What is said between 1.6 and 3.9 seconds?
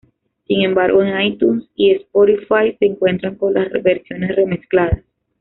y Spotify se encuentra con las